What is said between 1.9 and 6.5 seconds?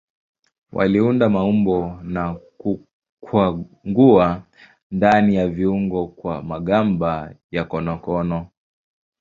na kukwangua ndani ya viungu kwa